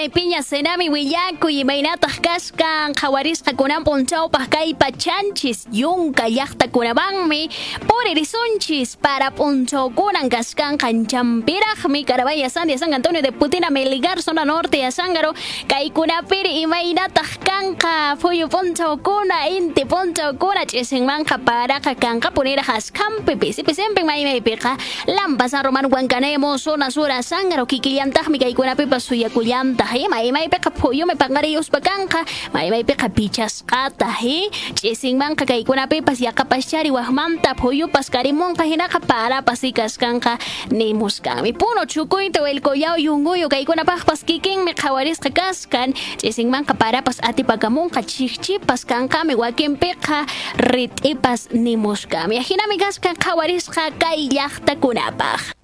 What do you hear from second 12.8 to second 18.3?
Antonio de Putina Melgar zona norte a Sángaro kaykunapiri imaynataq kanqa